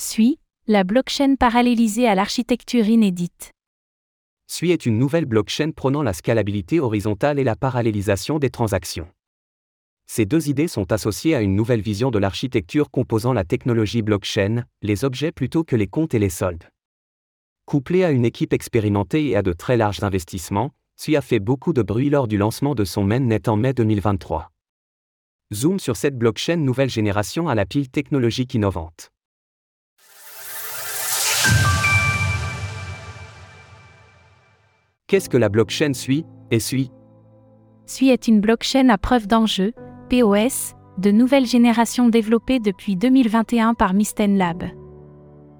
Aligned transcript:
SUI, 0.00 0.38
la 0.68 0.84
blockchain 0.84 1.34
parallélisée 1.34 2.06
à 2.06 2.14
l'architecture 2.14 2.86
inédite. 2.86 3.50
SUI 4.46 4.70
est 4.70 4.86
une 4.86 4.96
nouvelle 4.96 5.24
blockchain 5.24 5.72
prônant 5.72 6.04
la 6.04 6.12
scalabilité 6.12 6.78
horizontale 6.78 7.40
et 7.40 7.44
la 7.44 7.56
parallélisation 7.56 8.38
des 8.38 8.48
transactions. 8.48 9.08
Ces 10.06 10.24
deux 10.24 10.48
idées 10.48 10.68
sont 10.68 10.92
associées 10.92 11.34
à 11.34 11.40
une 11.40 11.56
nouvelle 11.56 11.80
vision 11.80 12.12
de 12.12 12.20
l'architecture 12.20 12.92
composant 12.92 13.32
la 13.32 13.42
technologie 13.42 14.02
blockchain, 14.02 14.62
les 14.82 15.04
objets 15.04 15.32
plutôt 15.32 15.64
que 15.64 15.74
les 15.74 15.88
comptes 15.88 16.14
et 16.14 16.20
les 16.20 16.30
soldes. 16.30 16.70
Couplé 17.66 18.04
à 18.04 18.12
une 18.12 18.24
équipe 18.24 18.52
expérimentée 18.52 19.26
et 19.26 19.36
à 19.36 19.42
de 19.42 19.52
très 19.52 19.76
larges 19.76 20.04
investissements, 20.04 20.70
SUI 20.94 21.16
a 21.16 21.22
fait 21.22 21.40
beaucoup 21.40 21.72
de 21.72 21.82
bruit 21.82 22.08
lors 22.08 22.28
du 22.28 22.36
lancement 22.36 22.76
de 22.76 22.84
son 22.84 23.02
mainnet 23.02 23.48
en 23.48 23.56
mai 23.56 23.72
2023. 23.72 24.52
Zoom 25.52 25.80
sur 25.80 25.96
cette 25.96 26.16
blockchain 26.16 26.58
nouvelle 26.58 26.88
génération 26.88 27.48
à 27.48 27.56
la 27.56 27.66
pile 27.66 27.90
technologique 27.90 28.54
innovante. 28.54 29.10
Qu'est-ce 35.08 35.30
que 35.30 35.38
la 35.38 35.48
blockchain 35.48 35.94
SUI 35.94 36.26
et 36.50 36.60
SUI 36.60 36.90
SUI 37.86 38.10
est 38.10 38.28
une 38.28 38.42
blockchain 38.42 38.90
à 38.90 38.98
preuve 38.98 39.26
d'enjeu, 39.26 39.72
POS, 40.10 40.74
de 40.98 41.10
nouvelle 41.10 41.46
génération 41.46 42.10
développée 42.10 42.60
depuis 42.60 42.94
2021 42.94 43.72
par 43.72 43.94
Misten 43.94 44.36
Lab. 44.36 44.64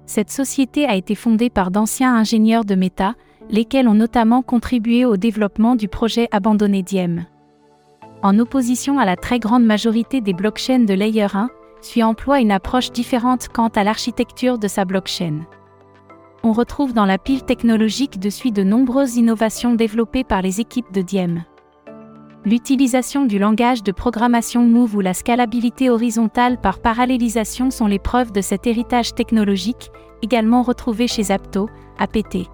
Cette 0.05 0.29
société 0.29 0.85
a 0.85 0.93
été 0.93 1.15
fondée 1.15 1.49
par 1.49 1.71
d'anciens 1.71 2.15
ingénieurs 2.15 2.63
de 2.63 2.75
Meta, 2.75 3.15
lesquels 3.49 3.87
ont 3.87 3.95
notamment 3.95 4.43
contribué 4.43 5.03
au 5.03 5.17
développement 5.17 5.75
du 5.75 5.87
projet 5.87 6.27
abandonné 6.29 6.83
Diem. 6.83 7.25
En 8.21 8.37
opposition 8.37 8.99
à 8.99 9.05
la 9.05 9.15
très 9.15 9.39
grande 9.39 9.65
majorité 9.65 10.21
des 10.21 10.33
blockchains 10.33 10.85
de 10.85 10.93
Layer 10.93 11.25
1, 11.33 11.49
SUI 11.81 12.03
emploie 12.03 12.39
une 12.39 12.51
approche 12.51 12.91
différente 12.91 13.47
quant 13.47 13.69
à 13.69 13.83
l'architecture 13.83 14.59
de 14.59 14.67
sa 14.67 14.85
blockchain. 14.85 15.39
On 16.41 16.53
retrouve 16.53 16.93
dans 16.93 17.05
la 17.05 17.17
pile 17.17 17.43
technologique 17.43 18.17
de 18.17 18.29
SUI 18.29 18.53
de 18.53 18.63
nombreuses 18.63 19.17
innovations 19.17 19.75
développées 19.75 20.23
par 20.23 20.41
les 20.41 20.61
équipes 20.61 20.91
de 20.93 21.01
Diem. 21.01 21.43
L'utilisation 22.45 23.25
du 23.25 23.39
langage 23.39 23.83
de 23.83 23.91
programmation 23.91 24.63
Move 24.63 24.95
ou 24.95 25.01
la 25.01 25.13
scalabilité 25.13 25.89
horizontale 25.89 26.57
par 26.61 26.79
parallélisation 26.79 27.71
sont 27.71 27.87
les 27.87 27.99
preuves 27.99 28.31
de 28.31 28.39
cet 28.39 28.67
héritage 28.67 29.13
technologique, 29.13 29.91
également 30.21 30.63
retrouvé 30.63 31.07
chez 31.07 31.29
Apto, 31.29 31.67
APT. 31.97 32.47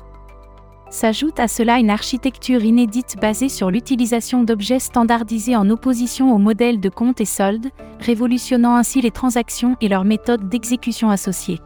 S'ajoute 0.90 1.40
à 1.40 1.48
cela 1.48 1.78
une 1.78 1.92
architecture 1.92 2.64
inédite 2.64 3.18
basée 3.22 3.50
sur 3.50 3.70
l'utilisation 3.70 4.44
d'objets 4.44 4.80
standardisés 4.80 5.56
en 5.56 5.70
opposition 5.70 6.34
au 6.34 6.40
modèle 6.40 6.80
de 6.80 6.90
compte 6.90 7.22
et 7.22 7.26
solde, 7.26 7.70
révolutionnant 8.00 8.76
ainsi 8.76 9.02
les 9.02 9.12
transactions 9.12 9.78
et 9.80 9.90
leurs 9.90 10.06
méthodes 10.06 10.50
d'exécution 10.50 11.12
associées. 11.12 11.60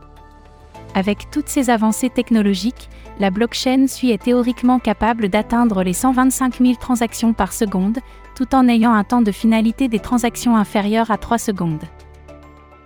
Avec 0.96 1.30
toutes 1.30 1.50
ces 1.50 1.70
avancées 1.70 2.10
technologiques, 2.10 2.90
la 3.20 3.30
blockchain 3.30 3.88
SUI 3.88 4.12
est 4.12 4.24
théoriquement 4.24 4.80
capable 4.80 5.30
d'atteindre 5.30 5.84
les 5.84 5.94
125 5.94 6.58
000 6.60 6.74
transactions 6.80 7.34
par 7.34 7.54
seconde, 7.54 8.00
tout 8.36 8.56
en 8.56 8.68
ayant 8.68 8.94
un 8.94 9.04
temps 9.04 9.22
de 9.22 9.32
finalité 9.32 9.88
des 9.88 10.00
transactions 10.00 10.56
inférieur 10.56 11.12
à 11.12 11.18
3 11.18 11.38
secondes. 11.38 11.84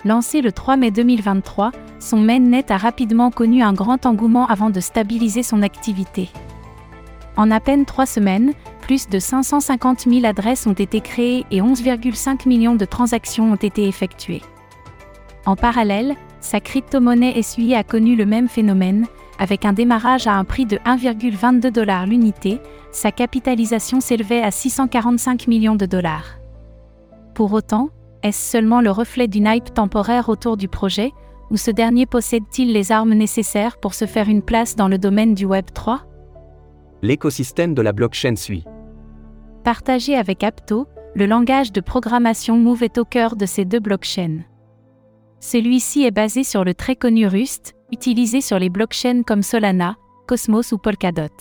Lancé 0.05 0.41
le 0.41 0.51
3 0.51 0.75
mai 0.75 0.91
2023, 0.91 1.71
son 1.99 2.17
mainnet 2.17 2.69
a 2.71 2.77
rapidement 2.77 3.31
connu 3.31 3.63
un 3.63 3.71
grand 3.71 4.05
engouement 4.05 4.47
avant 4.47 4.69
de 4.69 4.81
stabiliser 4.81 5.43
son 5.43 5.61
activité. 5.61 6.29
En 7.37 7.49
à 7.51 7.61
peine 7.61 7.85
3 7.85 8.05
semaines, 8.05 8.53
plus 8.81 9.07
de 9.07 9.17
550 9.17 10.01
000 10.01 10.25
adresses 10.25 10.67
ont 10.67 10.73
été 10.73 10.99
créées 10.99 11.45
et 11.51 11.61
11,5 11.61 12.49
millions 12.49 12.75
de 12.75 12.83
transactions 12.83 13.53
ont 13.53 13.55
été 13.55 13.87
effectuées. 13.87 14.41
En 15.45 15.55
parallèle, 15.55 16.15
sa 16.43 16.59
crypto-monnaie 16.59 17.41
SUI 17.41 17.73
a 17.73 17.83
connu 17.83 18.17
le 18.17 18.25
même 18.25 18.49
phénomène, 18.49 19.07
avec 19.39 19.63
un 19.63 19.71
démarrage 19.71 20.27
à 20.27 20.33
un 20.33 20.43
prix 20.43 20.65
de 20.65 20.75
1,22 20.77 21.71
dollars 21.71 22.05
l'unité, 22.05 22.59
sa 22.91 23.11
capitalisation 23.11 24.01
s'élevait 24.01 24.43
à 24.43 24.51
645 24.51 25.47
millions 25.47 25.75
de 25.75 25.85
dollars. 25.85 26.37
Pour 27.33 27.53
autant, 27.53 27.89
est-ce 28.23 28.51
seulement 28.51 28.81
le 28.81 28.91
reflet 28.91 29.27
d'une 29.27 29.47
hype 29.47 29.73
temporaire 29.73 30.27
autour 30.27 30.57
du 30.57 30.67
projet, 30.67 31.13
ou 31.49 31.55
ce 31.55 31.71
dernier 31.71 32.05
possède-t-il 32.05 32.73
les 32.73 32.91
armes 32.91 33.13
nécessaires 33.13 33.77
pour 33.77 33.93
se 33.93 34.05
faire 34.05 34.27
une 34.27 34.41
place 34.41 34.75
dans 34.75 34.89
le 34.89 34.97
domaine 34.97 35.33
du 35.33 35.45
Web 35.45 35.67
3 35.73 36.01
L'écosystème 37.01 37.73
de 37.73 37.81
la 37.81 37.93
blockchain 37.93 38.35
suit. 38.35 38.65
Partagé 39.63 40.15
avec 40.15 40.43
Apto, 40.43 40.87
le 41.15 41.25
langage 41.25 41.71
de 41.71 41.79
programmation 41.79 42.57
Move 42.57 42.83
est 42.83 42.97
au 42.97 43.05
cœur 43.05 43.37
de 43.37 43.45
ces 43.45 43.63
deux 43.63 43.79
blockchains. 43.79 44.41
Celui-ci 45.45 46.03
est 46.03 46.11
basé 46.11 46.45
sur 46.45 46.63
le 46.63 46.73
très 46.73 46.95
connu 46.95 47.27
Rust, 47.27 47.75
utilisé 47.91 48.39
sur 48.39 48.59
les 48.59 48.69
blockchains 48.69 49.23
comme 49.23 49.41
Solana, 49.41 49.97
Cosmos 50.25 50.71
ou 50.71 50.77
Polkadot. 50.77 51.35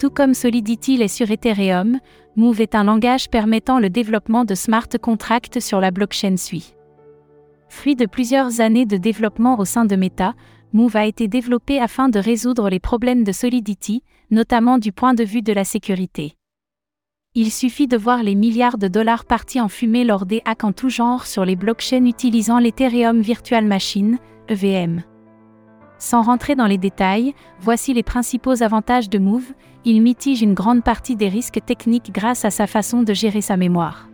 Tout 0.00 0.10
comme 0.10 0.34
Solidity 0.34 0.96
l'est 0.96 1.06
sur 1.06 1.30
Ethereum, 1.30 2.00
Move 2.34 2.60
est 2.60 2.74
un 2.74 2.82
langage 2.82 3.30
permettant 3.30 3.78
le 3.78 3.88
développement 3.88 4.44
de 4.44 4.56
smart 4.56 4.88
contracts 5.00 5.60
sur 5.60 5.80
la 5.80 5.92
blockchain 5.92 6.36
SUI. 6.36 6.74
Fruit 7.68 7.94
de 7.94 8.04
plusieurs 8.04 8.60
années 8.60 8.84
de 8.84 8.96
développement 8.96 9.60
au 9.60 9.64
sein 9.64 9.84
de 9.84 9.94
Meta, 9.94 10.34
Move 10.72 10.96
a 10.96 11.06
été 11.06 11.28
développé 11.28 11.78
afin 11.78 12.08
de 12.08 12.18
résoudre 12.18 12.68
les 12.68 12.80
problèmes 12.80 13.22
de 13.22 13.30
Solidity, 13.30 14.02
notamment 14.32 14.76
du 14.76 14.90
point 14.90 15.14
de 15.14 15.22
vue 15.22 15.42
de 15.42 15.52
la 15.52 15.64
sécurité. 15.64 16.37
Il 17.40 17.52
suffit 17.52 17.86
de 17.86 17.96
voir 17.96 18.24
les 18.24 18.34
milliards 18.34 18.78
de 18.78 18.88
dollars 18.88 19.24
partis 19.24 19.60
en 19.60 19.68
fumée 19.68 20.02
lors 20.02 20.26
des 20.26 20.42
hacks 20.44 20.64
en 20.64 20.72
tout 20.72 20.88
genre 20.88 21.24
sur 21.24 21.44
les 21.44 21.54
blockchains 21.54 22.04
utilisant 22.04 22.58
l'Ethereum 22.58 23.20
Virtual 23.20 23.64
Machine, 23.64 24.18
EVM. 24.48 25.02
Sans 26.00 26.22
rentrer 26.22 26.56
dans 26.56 26.66
les 26.66 26.78
détails, 26.78 27.34
voici 27.60 27.94
les 27.94 28.02
principaux 28.02 28.60
avantages 28.64 29.08
de 29.08 29.20
Move, 29.20 29.52
il 29.84 30.02
mitige 30.02 30.42
une 30.42 30.54
grande 30.54 30.82
partie 30.82 31.14
des 31.14 31.28
risques 31.28 31.60
techniques 31.64 32.10
grâce 32.12 32.44
à 32.44 32.50
sa 32.50 32.66
façon 32.66 33.04
de 33.04 33.14
gérer 33.14 33.40
sa 33.40 33.56
mémoire. 33.56 34.08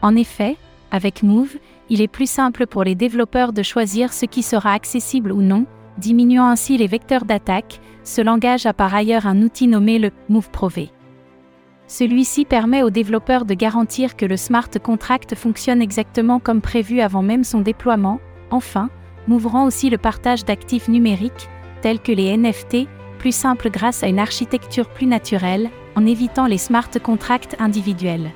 En 0.00 0.14
effet, 0.14 0.56
avec 0.92 1.24
Move, 1.24 1.56
il 1.88 2.00
est 2.00 2.06
plus 2.06 2.30
simple 2.30 2.68
pour 2.68 2.84
les 2.84 2.94
développeurs 2.94 3.52
de 3.52 3.64
choisir 3.64 4.12
ce 4.12 4.26
qui 4.26 4.44
sera 4.44 4.74
accessible 4.74 5.32
ou 5.32 5.42
non, 5.42 5.66
diminuant 5.96 6.46
ainsi 6.46 6.76
les 6.76 6.86
vecteurs 6.86 7.24
d'attaque. 7.24 7.80
Ce 8.04 8.20
langage 8.20 8.64
a 8.66 8.74
par 8.74 8.94
ailleurs 8.94 9.26
un 9.26 9.42
outil 9.42 9.66
nommé 9.66 9.98
le 9.98 10.12
Move 10.28 10.50
Prové. 10.50 10.92
Celui-ci 11.88 12.44
permet 12.44 12.82
aux 12.82 12.90
développeurs 12.90 13.46
de 13.46 13.54
garantir 13.54 14.14
que 14.14 14.26
le 14.26 14.36
smart 14.36 14.68
contract 14.82 15.34
fonctionne 15.34 15.80
exactement 15.80 16.38
comme 16.38 16.60
prévu 16.60 17.00
avant 17.00 17.22
même 17.22 17.44
son 17.44 17.60
déploiement. 17.60 18.20
Enfin, 18.50 18.90
m'ouvrant 19.26 19.64
aussi 19.64 19.88
le 19.88 19.96
partage 19.96 20.44
d'actifs 20.44 20.88
numériques, 20.88 21.48
tels 21.80 21.98
que 21.98 22.12
les 22.12 22.36
NFT, 22.36 22.86
plus 23.18 23.34
simple 23.34 23.70
grâce 23.70 24.02
à 24.02 24.08
une 24.08 24.18
architecture 24.18 24.90
plus 24.90 25.06
naturelle, 25.06 25.70
en 25.96 26.04
évitant 26.04 26.46
les 26.46 26.58
smart 26.58 26.90
contracts 27.02 27.56
individuels. 27.58 28.32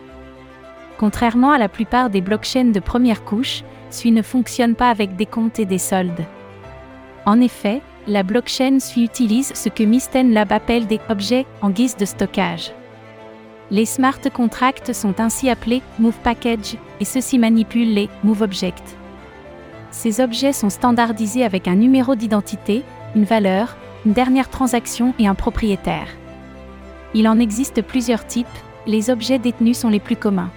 Contrairement 0.97 1.53
à 1.53 1.59
la 1.59 1.69
plupart 1.69 2.09
des 2.09 2.23
blockchains 2.23 2.73
de 2.73 2.81
première 2.81 3.23
couche, 3.23 3.65
SUI 3.91 4.13
ne 4.13 4.23
fonctionne 4.23 4.75
pas 4.75 4.89
avec 4.89 5.15
des 5.17 5.27
comptes 5.27 5.59
et 5.59 5.67
des 5.67 5.79
soldes. 5.79 6.25
En 7.27 7.39
effet, 7.39 7.83
la 8.07 8.23
blockchain 8.23 8.81
SUI 8.81 9.05
utilise 9.05 9.53
ce 9.55 9.69
que 9.69 9.83
Misten 9.83 10.33
Lab 10.33 10.53
appelle 10.53 10.87
des 10.87 11.01
objets 11.11 11.45
en 11.61 11.69
guise 11.69 11.97
de 11.97 12.07
stockage. 12.07 12.73
Les 13.73 13.87
smart 13.87 14.21
contracts 14.35 14.93
sont 14.93 15.19
ainsi 15.19 15.49
appelés 15.49 15.81
Move 15.99 16.19
Package 16.23 16.77
et 17.01 17.07
ceux-ci 17.07 17.39
manipulent 17.39 17.95
les 17.95 18.11
Move 18.23 18.43
Objects. 18.43 18.99
Ces 19.91 20.21
objets 20.21 20.53
sont 20.53 20.69
standardisés 20.69 21.43
avec 21.43 21.67
un 21.67 21.75
numéro 21.75 22.15
d'identité, 22.15 22.85
une 23.17 23.25
valeur, 23.25 23.79
une 24.05 24.13
dernière 24.13 24.51
transaction 24.51 25.15
et 25.19 25.27
un 25.27 25.35
propriétaire. 25.35 26.09
Il 27.15 27.27
en 27.27 27.39
existe 27.39 27.81
plusieurs 27.81 28.27
types, 28.27 28.47
les 28.87 29.09
objets 29.09 29.39
détenus 29.39 29.79
sont 29.79 29.89
les 29.89 30.01
plus 30.01 30.17
communs. 30.17 30.51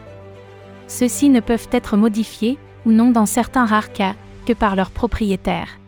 Ceux-ci 0.90 1.30
ne 1.30 1.40
peuvent 1.40 1.70
être 1.72 1.96
modifiés, 1.96 2.58
ou 2.86 2.92
non 2.92 3.12
dans 3.12 3.26
certains 3.26 3.66
rares 3.66 3.94
cas, 3.94 4.16
que 4.46 4.52
par 4.52 4.76
leur 4.76 4.92
propriétaire. 4.92 5.80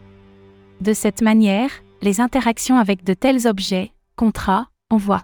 De 0.80 0.94
cette 0.94 1.22
manière, 1.22 1.72
les 2.02 2.22
interactions 2.22 2.78
avec 2.78 3.04
de 3.04 3.14
tels 3.14 3.48
objets, 3.48 3.92
contrats, 4.16 4.68
envois, 4.90 5.24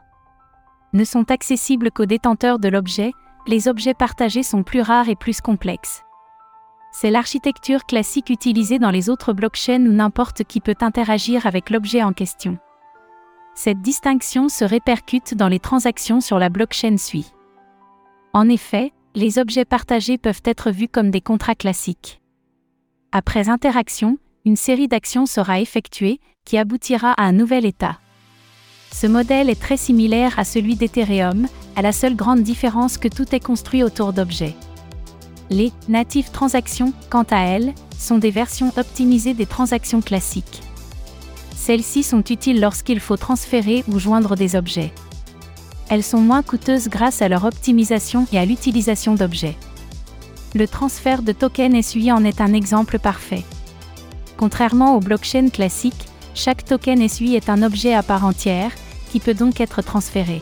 ne 0.93 1.03
sont 1.03 1.31
accessibles 1.31 1.91
qu'aux 1.91 2.05
détenteurs 2.05 2.59
de 2.59 2.69
l'objet, 2.69 3.11
les 3.47 3.67
objets 3.67 3.93
partagés 3.93 4.43
sont 4.43 4.63
plus 4.63 4.81
rares 4.81 5.09
et 5.09 5.15
plus 5.15 5.41
complexes. 5.41 6.03
C'est 6.91 7.09
l'architecture 7.09 7.85
classique 7.85 8.29
utilisée 8.29 8.77
dans 8.77 8.91
les 8.91 9.09
autres 9.09 9.33
blockchains 9.33 9.85
où 9.85 9.91
n'importe 9.91 10.43
qui 10.43 10.61
peut 10.61 10.75
interagir 10.81 11.47
avec 11.47 11.71
l'objet 11.71 12.03
en 12.03 12.13
question. 12.13 12.59
Cette 13.55 13.81
distinction 13.81 14.47
se 14.47 14.63
répercute 14.63 15.35
dans 15.35 15.47
les 15.47 15.59
transactions 15.59 16.21
sur 16.21 16.39
la 16.39 16.49
blockchain 16.49 16.97
SUI. 16.97 17.33
En 18.33 18.47
effet, 18.47 18.93
les 19.15 19.37
objets 19.37 19.65
partagés 19.65 20.17
peuvent 20.17 20.41
être 20.45 20.71
vus 20.71 20.87
comme 20.87 21.11
des 21.11 21.21
contrats 21.21 21.55
classiques. 21.55 22.21
Après 23.11 23.49
interaction, 23.49 24.17
une 24.45 24.55
série 24.55 24.87
d'actions 24.87 25.25
sera 25.25 25.59
effectuée, 25.59 26.19
qui 26.45 26.57
aboutira 26.57 27.13
à 27.13 27.23
un 27.23 27.31
nouvel 27.31 27.65
état. 27.65 27.99
Ce 28.93 29.07
modèle 29.07 29.49
est 29.49 29.59
très 29.59 29.75
similaire 29.75 30.37
à 30.37 30.45
celui 30.45 30.75
d'Ethereum, 30.75 31.47
à 31.75 31.81
la 31.81 31.91
seule 31.91 32.15
grande 32.15 32.43
différence 32.43 32.97
que 32.97 33.07
tout 33.07 33.35
est 33.35 33.43
construit 33.43 33.83
autour 33.83 34.13
d'objets. 34.13 34.55
Les 35.49 35.71
natives 35.89 36.29
transactions, 36.31 36.93
quant 37.09 37.25
à 37.31 37.39
elles, 37.39 37.73
sont 37.97 38.19
des 38.19 38.29
versions 38.29 38.71
optimisées 38.77 39.33
des 39.33 39.47
transactions 39.47 40.01
classiques. 40.01 40.61
Celles-ci 41.55 42.03
sont 42.03 42.23
utiles 42.29 42.61
lorsqu'il 42.61 42.99
faut 42.99 43.17
transférer 43.17 43.83
ou 43.87 43.97
joindre 43.97 44.35
des 44.35 44.55
objets. 44.55 44.93
Elles 45.89 46.03
sont 46.03 46.21
moins 46.21 46.43
coûteuses 46.43 46.87
grâce 46.87 47.21
à 47.21 47.29
leur 47.29 47.45
optimisation 47.45 48.27
et 48.31 48.37
à 48.37 48.45
l'utilisation 48.45 49.15
d'objets. 49.15 49.57
Le 50.53 50.67
transfert 50.67 51.23
de 51.23 51.31
tokens 51.31 51.85
SUI 51.85 52.11
en 52.11 52.23
est 52.23 52.41
un 52.41 52.53
exemple 52.53 52.99
parfait. 52.99 53.43
Contrairement 54.37 54.95
aux 54.95 54.99
blockchains 54.99 55.49
classiques, 55.49 56.05
chaque 56.35 56.63
token 56.65 57.07
SUI 57.07 57.35
est 57.35 57.49
un 57.49 57.63
objet 57.63 57.93
à 57.93 58.03
part 58.03 58.25
entière, 58.25 58.71
peut 59.19 59.33
donc 59.33 59.61
être 59.61 59.81
transféré. 59.81 60.41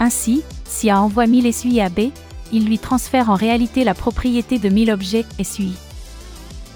Ainsi, 0.00 0.42
si 0.64 0.90
A 0.90 1.00
envoie 1.00 1.26
1000 1.26 1.52
SUI 1.52 1.80
à 1.80 1.88
B, 1.88 2.10
il 2.52 2.66
lui 2.66 2.78
transfère 2.78 3.30
en 3.30 3.34
réalité 3.34 3.84
la 3.84 3.94
propriété 3.94 4.58
de 4.58 4.68
1000 4.68 4.90
objets 4.90 5.26
SUI. 5.42 5.74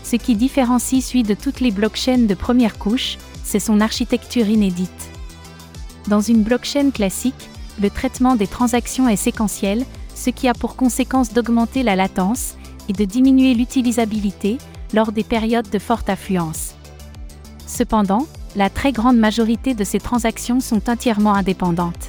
Ce 0.04 0.16
qui 0.16 0.37
différencie 0.37 1.04
SUI 1.04 1.22
de 1.22 1.34
toutes 1.34 1.60
les 1.60 1.70
blockchains 1.70 2.26
de 2.26 2.34
première 2.34 2.78
couche, 2.78 3.19
c'est 3.43 3.58
son 3.58 3.81
architecture 3.81 4.48
inédite. 4.48 5.10
Dans 6.08 6.20
une 6.20 6.43
blockchain 6.43 6.90
classique, 6.90 7.50
le 7.82 7.90
traitement 7.90 8.37
des 8.37 8.46
transactions 8.46 9.08
est 9.08 9.16
séquentiel, 9.16 9.84
ce 10.14 10.31
qui 10.31 10.48
a 10.48 10.54
pour 10.54 10.76
conséquence 10.76 11.32
d'augmenter 11.32 11.82
la 11.82 11.96
latence 11.96 12.54
et 12.88 12.93
de 12.93 13.04
diminuer 13.04 13.54
l'utilisabilité 13.54 14.58
lors 14.94 15.12
des 15.12 15.25
périodes 15.25 15.69
de 15.69 15.78
forte 15.78 16.08
affluence. 16.08 16.75
Cependant, 17.66 18.26
la 18.56 18.70
très 18.70 18.91
grande 18.91 19.19
majorité 19.19 19.75
de 19.75 19.85
ces 19.85 20.00
transactions 20.00 20.61
sont 20.61 20.88
entièrement 20.88 21.35
indépendantes. 21.35 22.08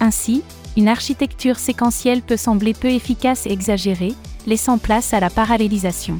Ainsi, 0.00 0.42
une 0.76 0.88
architecture 0.88 1.58
séquentielle 1.58 2.20
peut 2.20 2.36
sembler 2.36 2.74
peu 2.74 2.88
efficace 2.88 3.46
et 3.46 3.52
exagérée, 3.52 4.14
laissant 4.46 4.76
place 4.76 5.14
à 5.14 5.20
la 5.20 5.30
parallélisation. 5.30 6.18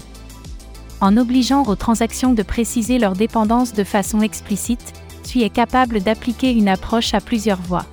En 1.00 1.17
obligeant 1.17 1.64
aux 1.64 1.75
transactions 1.75 2.32
de 2.32 2.43
préciser 2.43 2.99
leur 2.99 3.12
dépendance 3.12 3.75
de 3.75 3.84
façon 3.84 4.23
explicite, 4.23 4.94
SUI 5.25 5.43
est 5.43 5.50
capable 5.50 6.00
d'appliquer 6.00 6.52
une 6.52 6.69
approche 6.69 7.12
à 7.12 7.20
plusieurs 7.20 7.61
voies. 7.61 7.84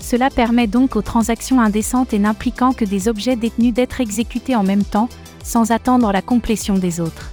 Cela 0.00 0.28
permet 0.28 0.66
donc 0.66 0.96
aux 0.96 1.02
transactions 1.02 1.60
indécentes 1.60 2.12
et 2.12 2.18
n'impliquant 2.18 2.72
que 2.72 2.84
des 2.84 3.06
objets 3.06 3.36
détenus 3.36 3.72
d'être 3.72 4.00
exécutés 4.00 4.56
en 4.56 4.64
même 4.64 4.84
temps, 4.84 5.08
sans 5.44 5.70
attendre 5.70 6.10
la 6.12 6.20
complétion 6.20 6.76
des 6.76 7.00
autres. 7.00 7.30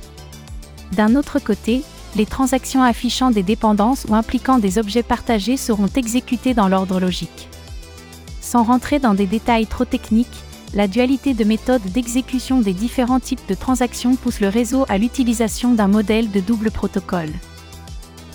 D'un 0.94 1.16
autre 1.16 1.40
côté, 1.40 1.84
les 2.16 2.26
transactions 2.26 2.84
affichant 2.84 3.32
des 3.32 3.44
dépendances 3.44 4.06
ou 4.10 4.16
impliquant 4.16 4.60
des 4.60 4.78
objets 4.78 5.04
partagés 5.04 5.58
seront 5.58 5.90
exécutées 5.96 6.54
dans 6.54 6.68
l'ordre 6.68 7.00
logique. 7.00 7.50
Sans 8.42 8.64
rentrer 8.64 9.00
dans 9.00 9.14
des 9.14 9.28
détails 9.28 9.68
trop 9.68 9.86
techniques, 9.86 10.28
la 10.74 10.88
dualité 10.88 11.34
de 11.34 11.44
méthodes 11.44 11.84
d'exécution 11.94 12.62
des 12.62 12.74
différents 12.74 13.20
types 13.20 13.48
de 13.48 13.56
transactions 13.56 14.16
pousse 14.16 14.40
le 14.40 14.50
réseau 14.50 14.86
à 14.88 14.98
l'utilisation 14.98 15.74
d'un 15.74 15.88
modèle 15.88 16.32
de 16.32 16.40
double 16.40 16.72
protocole. 16.72 17.32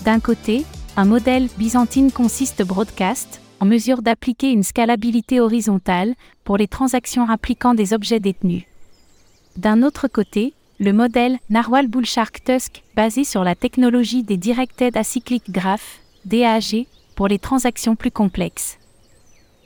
D'un 0.03 0.19
côté, 0.19 0.65
un 0.97 1.05
modèle 1.05 1.49
byzantine 1.57 2.11
consiste 2.11 2.63
broadcast, 2.63 3.41
en 3.59 3.65
mesure 3.65 4.01
d'appliquer 4.01 4.51
une 4.51 4.63
scalabilité 4.63 5.39
horizontale 5.39 6.13
pour 6.43 6.57
les 6.57 6.67
transactions 6.67 7.29
impliquant 7.29 7.73
des 7.73 7.93
objets 7.93 8.19
détenus. 8.19 8.63
D'un 9.55 9.83
autre 9.83 10.09
côté, 10.09 10.53
le 10.79 10.91
modèle 10.91 11.37
Narwhal 11.49 11.87
Bullshark 11.87 12.43
Tusk, 12.43 12.83
basé 12.95 13.23
sur 13.23 13.43
la 13.43 13.55
technologie 13.55 14.23
des 14.23 14.37
Directed 14.37 14.97
Acyclic 14.97 15.49
Graph, 15.49 15.99
DAG, 16.25 16.85
pour 17.15 17.27
les 17.27 17.39
transactions 17.39 17.95
plus 17.95 18.11
complexes. 18.11 18.77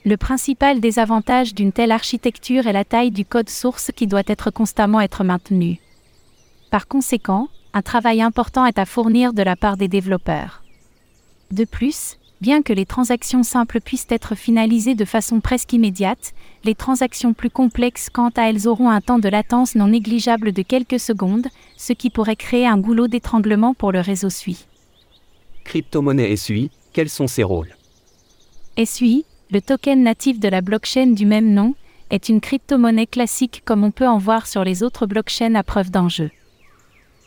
Le 0.05 0.17
principal 0.17 0.79
désavantage 0.79 1.55
d'une 1.55 1.71
telle 1.71 1.91
architecture 1.91 2.67
est 2.67 2.73
la 2.73 2.85
taille 2.85 3.11
du 3.11 3.25
code 3.25 3.49
source 3.49 3.91
qui 3.95 4.07
doit 4.07 4.23
être 4.27 4.51
constamment 4.51 5.01
être 5.01 5.23
maintenu. 5.23 5.79
Par 6.69 6.87
conséquent, 6.87 7.47
un 7.73 7.81
travail 7.81 8.21
important 8.21 8.65
est 8.65 8.77
à 8.77 8.85
fournir 8.85 9.33
de 9.33 9.41
la 9.41 9.55
part 9.55 9.77
des 9.77 9.87
développeurs. 9.87 10.63
De 11.51 11.65
plus, 11.65 12.18
bien 12.41 12.61
que 12.61 12.73
les 12.73 12.85
transactions 12.85 13.43
simples 13.43 13.81
puissent 13.81 14.07
être 14.09 14.35
finalisées 14.35 14.95
de 14.95 15.05
façon 15.05 15.39
presque 15.39 15.73
immédiate, 15.73 16.33
les 16.63 16.75
transactions 16.75 17.33
plus 17.33 17.49
complexes 17.49 18.09
quant 18.09 18.31
à 18.35 18.49
elles 18.49 18.67
auront 18.67 18.89
un 18.89 19.01
temps 19.01 19.19
de 19.19 19.29
latence 19.29 19.75
non 19.75 19.87
négligeable 19.87 20.51
de 20.51 20.61
quelques 20.61 20.99
secondes, 20.99 21.47
ce 21.77 21.93
qui 21.93 22.09
pourrait 22.09 22.35
créer 22.35 22.67
un 22.67 22.77
goulot 22.77 23.07
d'étranglement 23.07 23.73
pour 23.73 23.91
le 23.91 23.99
réseau 23.99 24.29
SUI. 24.29 24.65
Crypto-monnaie 25.63 26.35
SUI, 26.35 26.71
quels 26.93 27.09
sont 27.09 27.27
ses 27.27 27.43
rôles? 27.43 27.75
SUI, 28.83 29.25
le 29.51 29.61
token 29.61 30.03
natif 30.03 30.39
de 30.39 30.47
la 30.47 30.61
blockchain 30.61 31.07
du 31.07 31.25
même 31.25 31.53
nom, 31.53 31.75
est 32.09 32.29
une 32.29 32.41
crypto-monnaie 32.41 33.07
classique 33.07 33.61
comme 33.65 33.83
on 33.83 33.91
peut 33.91 34.07
en 34.07 34.17
voir 34.17 34.47
sur 34.47 34.63
les 34.63 34.81
autres 34.81 35.05
blockchains 35.05 35.55
à 35.55 35.63
preuve 35.63 35.91
d'enjeu. 35.91 36.31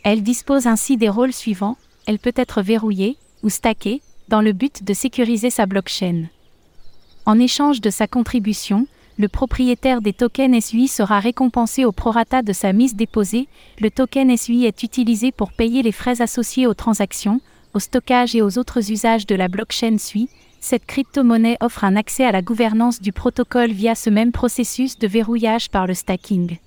Elle 0.03 0.23
dispose 0.23 0.67
ainsi 0.67 0.97
des 0.97 1.07
rôles 1.07 1.31
suivants, 1.31 1.77
elle 2.05 2.19
peut 2.19 2.33
être 2.35 2.61
verrouillée 2.61 3.17
ou 3.43 3.49
stackée, 3.49 4.01
dans 4.27 4.41
le 4.41 4.53
but 4.53 4.83
de 4.83 4.93
sécuriser 4.93 5.49
sa 5.49 5.65
blockchain. 5.65 6.25
En 7.25 7.39
échange 7.39 7.81
de 7.81 7.89
sa 7.89 8.07
contribution, 8.07 8.87
le 9.17 9.27
propriétaire 9.27 10.01
des 10.01 10.13
tokens 10.13 10.65
SUI 10.65 10.87
sera 10.87 11.19
récompensé 11.19 11.85
au 11.85 11.91
prorata 11.91 12.41
de 12.41 12.53
sa 12.53 12.73
mise 12.73 12.95
déposée. 12.95 13.47
Le 13.79 13.91
token 13.91 14.35
SUI 14.35 14.65
est 14.65 14.83
utilisé 14.83 15.31
pour 15.31 15.51
payer 15.51 15.83
les 15.83 15.91
frais 15.91 16.21
associés 16.21 16.67
aux 16.67 16.73
transactions, 16.73 17.39
au 17.73 17.79
stockage 17.79 18.35
et 18.35 18.41
aux 18.41 18.57
autres 18.57 18.91
usages 18.91 19.25
de 19.25 19.35
la 19.35 19.47
blockchain 19.47 19.97
SUI, 19.97 20.29
cette 20.63 20.85
crypto-monnaie 20.85 21.57
offre 21.59 21.83
un 21.83 21.97
accès 21.97 22.23
à 22.23 22.31
la 22.31 22.41
gouvernance 22.41 23.01
du 23.01 23.11
protocole 23.11 23.71
via 23.71 23.95
ce 23.95 24.09
même 24.09 24.31
processus 24.31 24.97
de 24.97 25.07
verrouillage 25.07 25.69
par 25.69 25.87
le 25.87 25.93
stacking. 25.93 26.57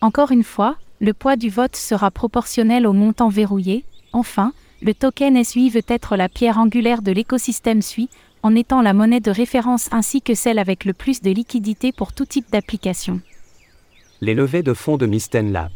Encore 0.00 0.30
une 0.30 0.44
fois, 0.44 0.76
le 1.00 1.12
poids 1.12 1.34
du 1.34 1.50
vote 1.50 1.74
sera 1.74 2.12
proportionnel 2.12 2.86
au 2.86 2.92
montant 2.92 3.28
verrouillé. 3.28 3.84
Enfin, 4.12 4.52
le 4.82 4.94
token 4.94 5.42
SUI 5.44 5.68
veut 5.68 5.82
être 5.88 6.16
la 6.16 6.28
pierre 6.28 6.58
angulaire 6.58 7.02
de 7.02 7.12
l'écosystème 7.12 7.82
SUI, 7.82 8.08
en 8.42 8.54
étant 8.54 8.80
la 8.80 8.94
monnaie 8.94 9.20
de 9.20 9.30
référence 9.30 9.88
ainsi 9.92 10.22
que 10.22 10.34
celle 10.34 10.58
avec 10.58 10.84
le 10.84 10.94
plus 10.94 11.20
de 11.20 11.30
liquidité 11.30 11.92
pour 11.92 12.12
tout 12.12 12.24
type 12.24 12.50
d'application. 12.50 13.20
Les 14.22 14.34
levées 14.34 14.62
de 14.62 14.72
fonds 14.72 14.96
de 14.96 15.06
Misten 15.06 15.52
Lab. 15.52 15.72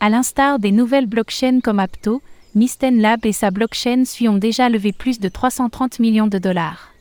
À 0.00 0.08
l'instar 0.08 0.58
des 0.58 0.72
nouvelles 0.72 1.06
blockchains 1.06 1.60
comme 1.60 1.78
Apto, 1.78 2.20
Misten 2.56 3.00
Lab 3.00 3.24
et 3.24 3.32
sa 3.32 3.50
blockchain 3.50 4.04
SUI 4.04 4.28
ont 4.28 4.38
déjà 4.38 4.68
levé 4.68 4.92
plus 4.92 5.20
de 5.20 5.28
330 5.28 6.00
millions 6.00 6.26
de 6.26 6.38
dollars. 6.38 6.92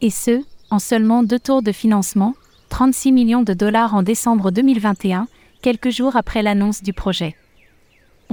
Et 0.00 0.10
ce, 0.10 0.42
en 0.70 0.78
seulement 0.78 1.22
deux 1.22 1.38
tours 1.38 1.62
de 1.62 1.72
financement, 1.72 2.34
36 2.68 3.12
millions 3.12 3.42
de 3.42 3.54
dollars 3.54 3.94
en 3.94 4.02
décembre 4.02 4.50
2021, 4.50 5.28
quelques 5.62 5.90
jours 5.90 6.16
après 6.16 6.42
l'annonce 6.42 6.82
du 6.82 6.92
projet. 6.92 7.36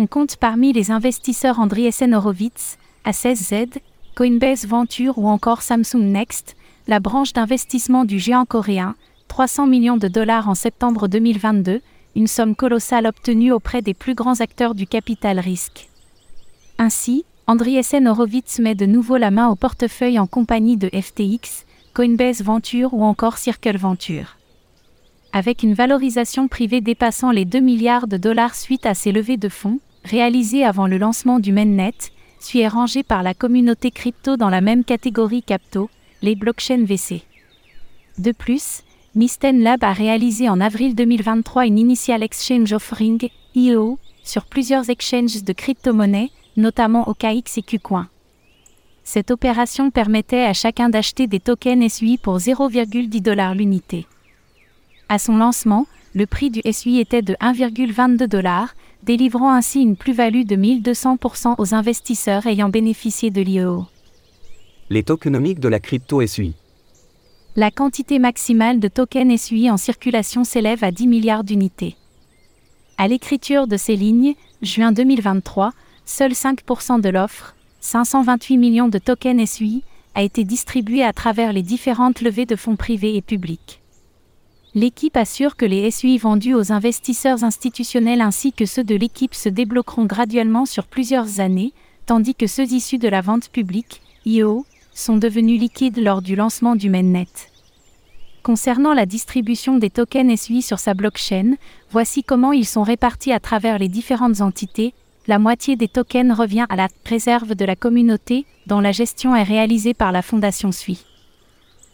On 0.02 0.08
compte 0.08 0.38
parmi 0.38 0.74
les 0.74 0.90
investisseurs 0.90 1.60
Andriessen 1.60 2.16
Horowitz, 2.16 2.80
A16Z, 3.06 3.78
Coinbase 4.16 4.66
Venture 4.66 5.20
ou 5.20 5.28
encore 5.28 5.62
Samsung 5.62 6.02
Next, 6.12 6.56
la 6.88 7.00
branche 7.00 7.34
d'investissement 7.34 8.04
du 8.04 8.18
géant 8.18 8.46
coréen, 8.46 8.96
300 9.28 9.68
millions 9.68 9.98
de 9.98 10.08
dollars 10.08 10.50
en 10.50 10.56
septembre 10.56 11.08
2022, 11.08 11.82
une 12.16 12.26
somme 12.26 12.56
colossale 12.56 13.06
obtenue 13.06 13.52
auprès 13.52 13.84
des 13.84 13.94
plus 13.94 14.16
grands 14.16 14.40
acteurs 14.40 14.74
du 14.74 14.88
capital 14.88 15.40
risque. 15.40 15.88
Ainsi, 16.80 17.24
Andriessen 17.46 18.08
Horowitz 18.08 18.58
met 18.58 18.74
de 18.74 18.88
nouveau 18.88 19.18
la 19.18 19.30
main 19.30 19.50
au 19.50 19.56
portefeuille 19.56 20.18
en 20.18 20.26
compagnie 20.26 20.78
de 20.78 20.90
FTX, 20.90 21.68
Coinbase 21.94 22.42
Venture 22.42 22.96
ou 22.96 23.04
encore 23.04 23.38
Circle 23.38 23.78
Venture. 23.78 24.38
Avec 25.32 25.62
une 25.62 25.76
valorisation 25.76 26.48
privée 26.48 26.82
dépassant 26.82 27.30
les 27.30 27.46
2 27.46 27.60
milliards 27.60 28.08
de 28.08 28.18
dollars 28.18 28.56
suite 28.56 28.88
à 28.88 28.96
ces 28.96 29.12
levées 29.12 29.38
de 29.38 29.48
fonds, 29.48 29.80
réalisées 30.04 30.64
avant 30.64 30.88
le 30.88 30.98
lancement 30.98 31.40
du 31.40 31.52
mainnet, 31.52 31.94
suit 32.40 32.60
est 32.60 32.68
rangé 32.68 33.04
par 33.04 33.24
la 33.24 33.34
communauté 33.34 33.92
crypto 33.92 34.38
dans 34.38 34.50
la 34.50 34.62
même 34.62 34.84
catégorie 34.84 35.44
Capto, 35.44 35.90
les 36.22 36.36
blockchains 36.36 36.84
VC. 36.84 37.24
De 38.18 38.32
plus, 38.32 38.84
Misten 39.16 39.62
Lab 39.62 39.84
a 39.84 39.94
réalisé 39.94 40.50
en 40.50 40.62
avril 40.62 40.96
2023 40.96 41.66
une 41.66 41.80
Initial 41.80 42.24
Exchange 42.24 42.72
Offering, 42.74 43.30
IEO, 43.56 44.00
sur 44.24 44.46
plusieurs 44.46 44.90
exchanges 44.90 45.44
de 45.44 45.54
crypto-monnaies, 45.54 46.32
notamment 46.58 47.08
OKX 47.10 47.58
et 47.58 47.62
KuCoin. 47.62 48.08
Cette 49.04 49.32
opération 49.32 49.90
permettait 49.90 50.44
à 50.44 50.54
chacun 50.54 50.90
d'acheter 50.90 51.28
des 51.28 51.40
tokens 51.40 51.92
SUI 51.92 52.18
pour 52.18 52.38
0,10 52.38 53.22
dollars 53.22 53.56
l'unité. 53.56 54.06
À 55.10 55.18
son 55.18 55.38
lancement, 55.38 55.88
le 56.14 56.26
prix 56.26 56.50
du 56.50 56.62
SUI 56.72 57.00
était 57.00 57.22
de 57.22 57.34
1,22 57.36 58.28
dollars, 58.28 58.76
délivrant 59.04 59.54
ainsi 59.54 59.82
une 59.82 59.96
plus-value 59.96 60.44
de 60.44 60.56
1200% 60.56 61.56
aux 61.58 61.74
investisseurs 61.74 62.46
ayant 62.48 62.70
bénéficié 62.70 63.32
de 63.32 63.42
l'IEO. 63.42 63.86
Les 64.90 65.04
tokenomiques 65.04 65.60
de 65.60 65.70
la 65.70 65.80
crypto 65.80 66.26
SUI. 66.26 66.54
La 67.56 67.72
quantité 67.72 68.20
maximale 68.20 68.80
de 68.80 68.88
tokens 68.88 69.42
SUI 69.42 69.70
en 69.70 69.78
circulation 69.78 70.44
s'élève 70.44 70.84
à 70.84 70.92
10 70.92 71.08
milliards 71.08 71.44
d'unités. 71.44 71.96
À 72.98 73.08
l'écriture 73.08 73.68
de 73.68 73.78
ces 73.78 73.96
lignes, 73.96 74.36
juin 74.62 74.92
2023, 74.92 75.72
Seuls 76.06 76.32
5% 76.32 77.00
de 77.00 77.10
l'offre, 77.10 77.56
528 77.80 78.58
millions 78.58 78.88
de 78.88 78.98
tokens 78.98 79.50
SUI, 79.50 79.84
a 80.14 80.24
été 80.24 80.44
distribué 80.44 81.04
à 81.04 81.14
travers 81.14 81.54
les 81.54 81.62
différentes 81.62 82.22
levées 82.22 82.46
de 82.46 82.56
fonds 82.56 82.76
privés 82.76 83.16
et 83.16 83.22
publics. 83.22 83.81
L'équipe 84.74 85.18
assure 85.18 85.58
que 85.58 85.66
les 85.66 85.92
SUI 85.92 86.18
vendus 86.18 86.54
aux 86.54 86.72
investisseurs 86.72 87.44
institutionnels 87.44 88.22
ainsi 88.22 88.54
que 88.54 88.66
ceux 88.66 88.86
de 88.86 88.96
l'équipe 88.96 89.36
se 89.36 89.50
débloqueront 89.50 90.06
graduellement 90.06 90.66
sur 90.66 90.86
plusieurs 90.86 91.42
années, 91.42 91.74
tandis 92.06 92.36
que 92.36 92.48
ceux 92.48 92.72
issus 92.72 92.98
de 92.98 93.10
la 93.10 93.20
vente 93.20 93.50
publique, 93.50 94.02
IO, 94.26 94.66
sont 94.94 95.18
devenus 95.18 95.60
liquides 95.60 95.98
lors 95.98 96.22
du 96.22 96.38
lancement 96.38 96.78
du 96.78 96.90
mainnet. 96.90 97.28
Concernant 98.44 98.94
la 98.94 99.06
distribution 99.06 99.78
des 99.78 99.90
tokens 99.90 100.40
SUI 100.40 100.62
sur 100.62 100.80
sa 100.80 100.94
blockchain, 100.94 101.56
voici 101.92 102.24
comment 102.24 102.54
ils 102.54 102.66
sont 102.66 102.84
répartis 102.84 103.34
à 103.34 103.42
travers 103.42 103.78
les 103.78 103.90
différentes 103.90 104.40
entités. 104.40 104.94
La 105.28 105.38
moitié 105.38 105.76
des 105.76 105.90
tokens 105.90 106.32
revient 106.32 106.66
à 106.70 106.78
la 106.78 106.88
réserve 107.06 107.56
de 107.56 107.66
la 107.66 107.76
communauté, 107.76 108.46
dont 108.68 108.80
la 108.80 108.94
gestion 108.94 109.36
est 109.36 109.44
réalisée 109.44 109.94
par 109.94 110.14
la 110.14 110.22
fondation 110.22 110.72
SUI. 110.72 111.06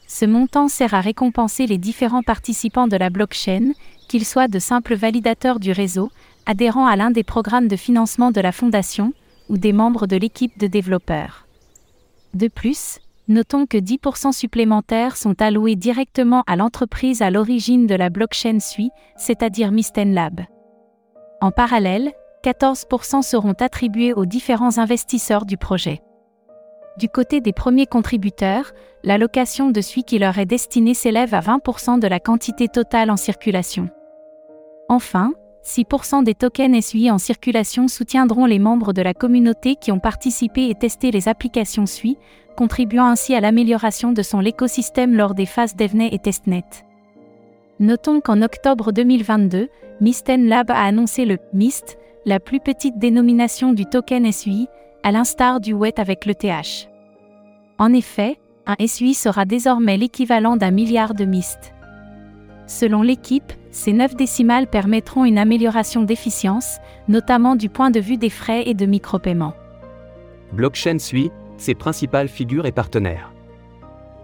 Ce 0.08 0.26
montant 0.26 0.70
sert 0.70 0.94
à 0.94 1.02
récompenser 1.02 1.68
les 1.68 1.78
différents 1.78 2.24
participants 2.24 2.88
de 2.88 2.96
la 2.96 3.10
blockchain, 3.10 3.74
qu'ils 4.08 4.26
soient 4.26 4.48
de 4.48 4.58
simples 4.58 4.96
validateurs 4.96 5.60
du 5.60 5.74
réseau, 5.74 6.10
adhérents 6.46 6.88
à 6.88 6.96
l'un 6.96 7.12
des 7.12 7.24
programmes 7.24 7.68
de 7.68 7.76
financement 7.76 8.32
de 8.32 8.40
la 8.40 8.54
fondation, 8.54 9.14
ou 9.50 9.58
des 9.58 9.74
membres 9.74 10.08
de 10.08 10.16
l'équipe 10.16 10.58
de 10.58 10.68
développeurs. 10.68 11.46
De 12.34 12.48
plus, 12.48 13.00
notons 13.28 13.66
que 13.66 13.78
10% 13.78 14.32
supplémentaires 14.32 15.18
sont 15.18 15.42
alloués 15.42 15.76
directement 15.76 16.44
à 16.48 16.56
l'entreprise 16.56 17.22
à 17.22 17.30
l'origine 17.30 17.86
de 17.86 17.96
la 17.96 18.10
blockchain 18.10 18.60
SUI, 18.60 18.90
c'est-à-dire 19.18 19.72
Misten 19.72 20.14
Lab. 20.14 20.42
En 21.42 21.52
parallèle, 21.52 22.14
14% 22.44 23.24
seront 23.24 23.56
attribués 23.60 24.14
aux 24.14 24.26
différents 24.26 24.78
investisseurs 24.78 25.46
du 25.46 25.58
projet. 25.58 26.02
Du 26.98 27.10
côté 27.10 27.42
des 27.42 27.54
premiers 27.54 27.86
contributeurs, 27.86 28.74
l'allocation 29.04 29.70
de 29.70 29.82
SUI 29.82 30.04
qui 30.04 30.18
leur 30.18 30.40
est 30.40 30.48
destinée 30.48 30.96
s'élève 30.96 31.36
à 31.36 31.42
20% 31.42 32.00
de 32.00 32.08
la 32.08 32.20
quantité 32.20 32.68
totale 32.68 33.12
en 33.12 33.18
circulation. 33.18 33.90
Enfin, 34.90 35.34
6% 35.64 36.24
des 36.24 36.34
tokens 36.34 36.84
SUI 36.84 37.12
en 37.12 37.20
circulation 37.20 37.88
soutiendront 37.88 38.46
les 38.46 38.58
membres 38.58 38.94
de 38.94 39.04
la 39.04 39.14
communauté 39.14 39.76
qui 39.76 39.92
ont 39.92 40.00
participé 40.00 40.70
et 40.70 40.76
testé 40.76 41.12
les 41.12 41.28
applications 41.28 41.86
SUI, 41.86 42.18
contribuant 42.56 43.06
ainsi 43.06 43.36
à 43.36 43.42
l'amélioration 43.42 44.12
de 44.12 44.24
son 44.24 44.42
écosystème 44.44 45.16
lors 45.16 45.36
des 45.36 45.46
phases 45.46 45.76
DevNet 45.76 46.10
et 46.14 46.20
TestNet. 46.20 46.84
Notons 47.80 48.22
qu'en 48.22 48.42
octobre 48.42 48.92
2022, 48.92 49.70
Misten 50.02 50.48
Lab 50.48 50.72
a 50.72 50.82
annoncé 50.82 51.26
le 51.26 51.38
MIST, 51.54 52.00
la 52.26 52.40
plus 52.40 52.60
petite 52.60 52.98
dénomination 52.98 53.74
du 53.74 53.86
token 53.86 54.32
SUI, 54.32 54.68
à 55.04 55.12
l'instar 55.12 55.60
du 55.60 55.74
WET 55.74 56.00
avec 56.00 56.26
le 56.26 56.36
TH. 56.36 56.88
En 57.78 57.94
effet, 57.94 58.40
un 58.66 58.76
SUI 58.86 59.14
sera 59.14 59.46
désormais 59.46 59.98
l'équivalent 59.98 60.58
d'un 60.58 60.72
milliard 60.72 61.14
de 61.14 61.26
MIST. 61.26 61.74
Selon 62.66 63.02
l'équipe, 63.02 63.54
ces 63.72 63.94
neuf 63.94 64.16
décimales 64.16 64.68
permettront 64.68 65.24
une 65.24 65.38
amélioration 65.38 66.04
d'efficience, 66.04 66.80
notamment 67.08 67.56
du 67.56 67.70
point 67.70 67.92
de 67.92 68.00
vue 68.00 68.18
des 68.18 68.30
frais 68.30 68.64
et 68.68 68.74
de 68.74 68.86
micropaiements. 68.86 69.54
Blockchain 70.52 71.00
SUI, 71.00 71.32
ses 71.58 71.76
principales 71.76 72.28
figures 72.28 72.66
et 72.66 72.72
partenaires. 72.72 73.32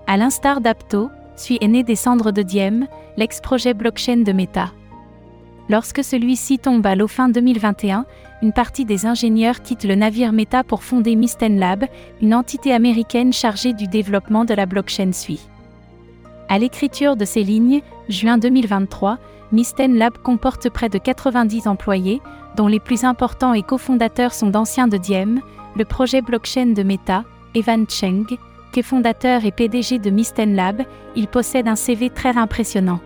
À 0.07 0.17
l'instar 0.17 0.59
d'Apto, 0.59 1.09
SUI 1.37 1.57
est 1.61 1.67
né 1.67 1.83
des 1.83 1.95
cendres 1.95 2.31
de 2.31 2.41
Diem, 2.41 2.87
l'ex-projet 3.15 3.73
blockchain 3.73 4.17
de 4.17 4.31
Meta. 4.33 4.71
Lorsque 5.69 6.03
celui-ci 6.03 6.59
tombe 6.59 6.85
à 6.85 6.95
l'eau 6.95 7.07
fin 7.07 7.29
2021, 7.29 8.05
une 8.43 8.51
partie 8.51 8.83
des 8.83 9.05
ingénieurs 9.05 9.61
quitte 9.61 9.85
le 9.85 9.95
navire 9.95 10.33
Meta 10.33 10.65
pour 10.65 10.83
fonder 10.83 11.15
Misten 11.15 11.57
Lab, 11.59 11.85
une 12.21 12.35
entité 12.35 12.73
américaine 12.73 13.31
chargée 13.31 13.71
du 13.71 13.87
développement 13.87 14.43
de 14.43 14.53
la 14.53 14.65
blockchain 14.65 15.13
SUI. 15.13 15.39
À 16.49 16.59
l'écriture 16.59 17.15
de 17.15 17.23
ces 17.23 17.41
lignes, 17.41 17.81
juin 18.09 18.37
2023, 18.37 19.17
Misten 19.53 19.95
Lab 19.95 20.17
comporte 20.17 20.69
près 20.69 20.89
de 20.89 20.97
90 20.97 21.67
employés, 21.67 22.21
dont 22.57 22.67
les 22.67 22.81
plus 22.81 23.05
importants 23.05 23.53
et 23.53 23.63
cofondateurs 23.63 24.33
sont 24.33 24.49
d'anciens 24.49 24.89
de 24.89 24.97
Diem, 24.97 25.39
le 25.77 25.85
projet 25.85 26.21
blockchain 26.21 26.73
de 26.73 26.83
Meta, 26.83 27.23
Evan 27.55 27.85
Cheng, 27.87 28.25
fondateur 28.81 29.45
et 29.45 29.51
PDG 29.51 29.99
de 29.99 30.09
Misten 30.09 30.53
Lab, 30.53 30.81
il 31.15 31.29
possède 31.29 31.69
un 31.69 31.77
CV 31.77 32.09
très 32.09 32.35
impressionnant. 32.35 32.99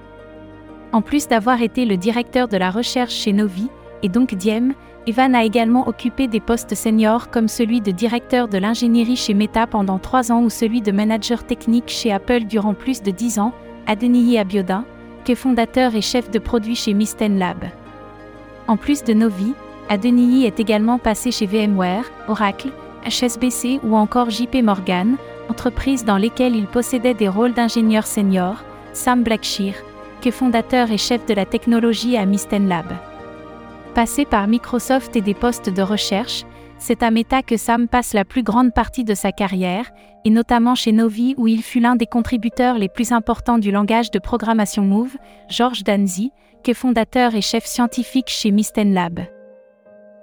En 0.93 1.03
plus 1.03 1.27
d'avoir 1.27 1.61
été 1.61 1.85
le 1.85 1.97
directeur 1.97 2.47
de 2.47 2.57
la 2.57 2.71
recherche 2.71 3.13
chez 3.13 3.33
Novi, 3.33 3.67
et 4.01 4.09
donc 4.09 4.33
Diem, 4.33 4.73
Evan 5.07 5.35
a 5.35 5.45
également 5.45 5.87
occupé 5.87 6.27
des 6.27 6.41
postes 6.41 6.75
seniors 6.75 7.29
comme 7.29 7.47
celui 7.47 7.79
de 7.79 7.91
directeur 7.91 8.49
de 8.49 8.57
l'ingénierie 8.57 9.15
chez 9.15 9.33
Meta 9.33 9.65
pendant 9.65 9.99
trois 9.99 10.33
ans 10.33 10.43
ou 10.43 10.49
celui 10.49 10.81
de 10.81 10.91
manager 10.91 11.45
technique 11.45 11.87
chez 11.87 12.11
Apple 12.11 12.43
durant 12.43 12.73
plus 12.73 13.01
de 13.01 13.11
dix 13.11 13.39
ans, 13.39 13.53
Adeniyi 13.87 14.37
Abiodun, 14.37 14.83
fondateur 15.35 15.95
et 15.95 16.01
chef 16.01 16.29
de 16.31 16.39
produit 16.39 16.75
chez 16.75 16.93
Misten 16.93 17.37
Lab. 17.37 17.65
En 18.67 18.77
plus 18.77 19.03
de 19.03 19.13
Novi, 19.13 19.53
Adeniyi 19.89 20.45
est 20.45 20.59
également 20.59 20.99
passé 20.99 21.31
chez 21.31 21.45
VMware, 21.45 22.05
Oracle, 22.27 22.69
HSBC 23.05 23.79
ou 23.83 23.95
encore 23.95 24.29
JP 24.29 24.63
Morgan, 24.63 25.17
entreprises 25.49 26.05
dans 26.05 26.17
lesquelles 26.17 26.55
il 26.55 26.67
possédait 26.67 27.13
des 27.13 27.27
rôles 27.27 27.53
d'ingénieur 27.53 28.05
senior, 28.05 28.63
Sam 28.93 29.23
Blackshear, 29.23 29.73
fondateur 30.31 30.91
et 30.91 30.97
chef 30.97 31.25
de 31.25 31.33
la 31.33 31.45
technologie 31.45 32.17
à 32.17 32.25
Misten 32.25 32.67
Lab. 32.67 32.87
Passé 33.97 34.25
par 34.25 34.47
Microsoft 34.47 35.15
et 35.15 35.21
des 35.21 35.33
postes 35.33 35.71
de 35.71 35.81
recherche, 35.81 36.43
c'est 36.77 37.01
à 37.01 37.09
Meta 37.09 37.41
que 37.41 37.57
Sam 37.57 37.87
passe 37.87 38.13
la 38.13 38.25
plus 38.25 38.43
grande 38.43 38.71
partie 38.71 39.03
de 39.03 39.15
sa 39.15 39.31
carrière, 39.31 39.89
et 40.23 40.29
notamment 40.29 40.75
chez 40.75 40.91
Novi 40.91 41.33
où 41.35 41.47
il 41.47 41.63
fut 41.63 41.79
l'un 41.79 41.95
des 41.95 42.05
contributeurs 42.05 42.77
les 42.77 42.89
plus 42.89 43.11
importants 43.11 43.57
du 43.57 43.71
langage 43.71 44.11
de 44.11 44.19
programmation 44.19 44.83
Move, 44.83 45.17
George 45.49 45.83
Danzi, 45.83 46.31
est 46.67 46.75
fondateur 46.75 47.33
et 47.33 47.41
chef 47.41 47.65
scientifique 47.65 48.29
chez 48.29 48.51
Misten 48.51 48.93
Lab. 48.93 49.21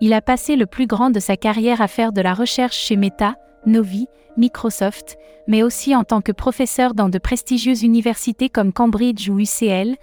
Il 0.01 0.13
a 0.13 0.21
passé 0.21 0.55
le 0.55 0.67
plus 0.67 0.87
grand 0.87 1.11
de 1.11 1.19
sa 1.19 1.37
carrière 1.37 1.83
à 1.83 1.89
faire 1.89 2.13
de 2.13 2.21
la 2.21 2.33
recherche 2.33 2.77
chez 2.77 2.95
Meta, 2.95 3.35
Novi, 3.67 4.07
Microsoft, 4.37 5.17
mais 5.49 5.65
aussi 5.65 5.97
en 5.97 6.05
tant 6.05 6.21
que 6.21 6.31
professeur 6.31 6.95
dans 6.95 7.09
de 7.09 7.19
prestigieuses 7.19 7.83
universités 7.83 8.51
comme 8.51 8.73
Cambridge 8.73 9.29
ou 9.29 9.41
UCL, 9.41 9.97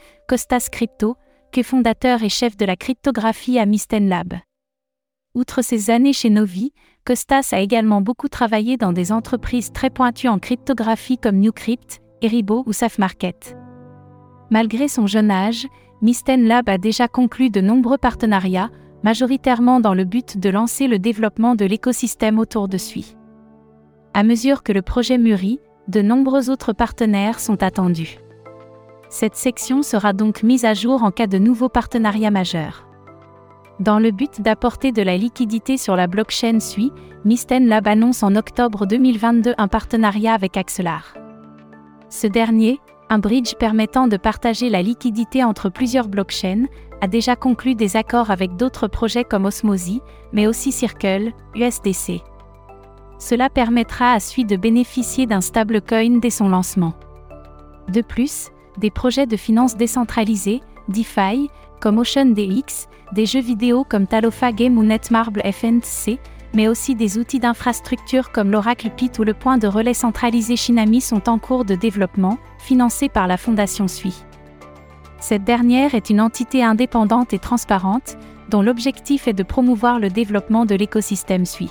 Fondateur 1.61 2.23
et 2.23 2.29
chef 2.29 2.55
de 2.55 2.65
la 2.65 2.77
cryptographie 2.77 3.59
à 3.59 3.65
Misten 3.65 4.07
Lab. 4.07 4.33
Outre 5.35 5.61
ses 5.61 5.89
années 5.89 6.13
chez 6.13 6.29
Novi, 6.29 6.71
Costas 7.05 7.49
a 7.51 7.59
également 7.59 8.01
beaucoup 8.01 8.29
travaillé 8.29 8.77
dans 8.77 8.93
des 8.93 9.11
entreprises 9.11 9.71
très 9.71 9.89
pointues 9.89 10.29
en 10.29 10.39
cryptographie 10.39 11.17
comme 11.17 11.39
NewCrypt, 11.39 11.99
Eribo 12.21 12.63
ou 12.65 12.73
SafeMarket. 12.73 13.55
Malgré 14.49 14.87
son 14.87 15.05
jeune 15.07 15.29
âge, 15.31 15.67
Misten 16.01 16.45
Lab 16.47 16.69
a 16.69 16.77
déjà 16.77 17.07
conclu 17.07 17.49
de 17.49 17.61
nombreux 17.61 17.97
partenariats, 17.97 18.71
majoritairement 19.03 19.79
dans 19.79 19.93
le 19.93 20.05
but 20.05 20.37
de 20.37 20.49
lancer 20.49 20.87
le 20.87 20.99
développement 20.99 21.55
de 21.55 21.65
l'écosystème 21.65 22.39
autour 22.39 22.67
de 22.67 22.77
SUI. 22.77 23.15
À 24.13 24.23
mesure 24.23 24.63
que 24.63 24.71
le 24.71 24.81
projet 24.81 25.17
mûrit, 25.17 25.59
de 25.87 26.01
nombreux 26.01 26.49
autres 26.49 26.73
partenaires 26.73 27.39
sont 27.39 27.61
attendus. 27.61 28.19
Cette 29.11 29.35
section 29.35 29.83
sera 29.83 30.13
donc 30.13 30.41
mise 30.41 30.63
à 30.63 30.73
jour 30.73 31.03
en 31.03 31.11
cas 31.11 31.27
de 31.27 31.37
nouveaux 31.37 31.67
partenariats 31.67 32.31
majeurs. 32.31 32.87
Dans 33.81 33.99
le 33.99 34.11
but 34.11 34.39
d'apporter 34.39 34.93
de 34.93 35.01
la 35.01 35.17
liquidité 35.17 35.75
sur 35.75 35.97
la 35.97 36.07
blockchain 36.07 36.61
SUI, 36.61 36.93
Misten 37.25 37.67
Lab 37.67 37.89
annonce 37.89 38.23
en 38.23 38.37
octobre 38.37 38.85
2022 38.85 39.53
un 39.57 39.67
partenariat 39.67 40.33
avec 40.33 40.55
Axelar. 40.55 41.13
Ce 42.07 42.25
dernier, 42.25 42.79
un 43.09 43.19
bridge 43.19 43.55
permettant 43.55 44.07
de 44.07 44.15
partager 44.15 44.69
la 44.69 44.81
liquidité 44.81 45.43
entre 45.43 45.67
plusieurs 45.67 46.07
blockchains, 46.07 46.67
a 47.01 47.07
déjà 47.09 47.35
conclu 47.35 47.75
des 47.75 47.97
accords 47.97 48.31
avec 48.31 48.55
d'autres 48.55 48.87
projets 48.87 49.25
comme 49.25 49.43
Osmosi, 49.43 49.99
mais 50.31 50.47
aussi 50.47 50.71
Circle, 50.71 51.33
USDC. 51.53 52.21
Cela 53.19 53.49
permettra 53.49 54.13
à 54.13 54.21
SUI 54.21 54.45
de 54.45 54.55
bénéficier 54.55 55.25
d'un 55.25 55.41
stablecoin 55.41 56.19
dès 56.19 56.29
son 56.29 56.47
lancement. 56.47 56.93
De 57.89 58.01
plus, 58.01 58.51
des 58.77 58.91
projets 58.91 59.27
de 59.27 59.37
finances 59.37 59.75
décentralisées, 59.75 60.61
DeFi, 60.87 61.49
comme 61.79 61.97
OceanDX, 61.97 62.87
des 63.13 63.25
jeux 63.25 63.41
vidéo 63.41 63.83
comme 63.87 64.07
Talofa 64.07 64.51
Game 64.51 64.77
ou 64.77 64.83
Netmarble 64.83 65.41
FNC, 65.43 66.19
mais 66.53 66.67
aussi 66.67 66.95
des 66.95 67.17
outils 67.17 67.39
d'infrastructure 67.39 68.31
comme 68.31 68.51
l'Oracle 68.51 68.89
Pit 68.89 69.17
ou 69.19 69.23
le 69.23 69.33
point 69.33 69.57
de 69.57 69.67
relais 69.67 69.93
centralisé 69.93 70.55
Shinami 70.55 71.01
sont 71.01 71.29
en 71.29 71.39
cours 71.39 71.65
de 71.65 71.75
développement, 71.75 72.37
financés 72.59 73.09
par 73.09 73.27
la 73.27 73.37
Fondation 73.37 73.87
SUI. 73.87 74.23
Cette 75.19 75.43
dernière 75.43 75.95
est 75.95 76.09
une 76.09 76.21
entité 76.21 76.63
indépendante 76.63 77.33
et 77.33 77.39
transparente, 77.39 78.17
dont 78.49 78.61
l'objectif 78.61 79.27
est 79.27 79.33
de 79.33 79.43
promouvoir 79.43 79.99
le 79.99 80.09
développement 80.09 80.65
de 80.65 80.75
l'écosystème 80.75 81.45
SUI. 81.45 81.69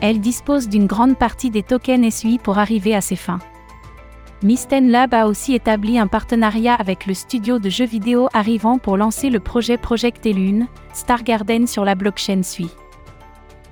Elle 0.00 0.20
dispose 0.20 0.68
d'une 0.68 0.86
grande 0.86 1.16
partie 1.16 1.50
des 1.50 1.62
tokens 1.62 2.14
SUI 2.14 2.38
pour 2.38 2.58
arriver 2.58 2.94
à 2.94 3.00
ses 3.00 3.16
fins. 3.16 3.40
Misten 4.46 4.90
Lab 4.92 5.12
a 5.12 5.26
aussi 5.26 5.54
établi 5.54 5.98
un 5.98 6.06
partenariat 6.06 6.74
avec 6.74 7.06
le 7.06 7.14
studio 7.14 7.58
de 7.58 7.68
jeux 7.68 7.84
vidéo 7.84 8.28
arrivant 8.32 8.78
pour 8.78 8.96
lancer 8.96 9.28
le 9.28 9.40
projet 9.40 9.76
Project 9.76 10.24
Elune, 10.24 10.68
Star 10.92 11.24
Garden 11.24 11.66
sur 11.66 11.84
la 11.84 11.96
blockchain 11.96 12.44
SUI. 12.44 12.68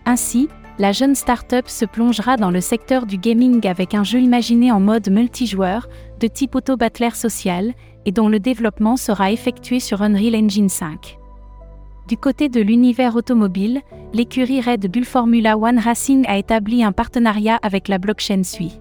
Ainsi, 0.05 0.49
la 0.81 0.91
jeune 0.91 1.15
start-up 1.15 1.69
se 1.69 1.85
plongera 1.85 2.37
dans 2.37 2.51
le 2.51 2.61
secteur 2.61 3.07
du 3.07 3.19
gaming 3.19 3.65
avec 3.69 3.95
un 3.95 4.03
jeu 4.03 4.19
imaginé 4.19 4.73
en 4.73 4.81
mode 4.81 5.09
multijoueur, 5.11 5.87
de 6.19 6.27
type 6.27 6.57
auto-battler 6.57 7.11
social, 7.15 7.73
et 8.05 8.11
dont 8.11 8.29
le 8.29 8.41
développement 8.41 8.97
sera 8.97 9.31
effectué 9.31 9.79
sur 9.79 10.03
Unreal 10.03 10.35
Engine 10.35 10.69
5. 10.69 11.19
Du 12.09 12.17
côté 12.17 12.49
de 12.49 12.61
l'univers 12.61 13.15
automobile, 13.15 13.81
l'écurie 14.13 14.61
Red 14.61 14.91
Bull 14.91 15.05
Formula 15.05 15.57
One 15.57 15.79
Racing 15.79 16.27
a 16.27 16.37
établi 16.37 16.83
un 16.83 16.91
partenariat 16.91 17.61
avec 17.63 17.87
la 17.87 17.99
blockchain 17.99 18.43
SUI. 18.43 18.81